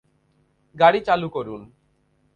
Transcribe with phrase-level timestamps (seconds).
[0.75, 1.61] গাড়ি চালু করুন।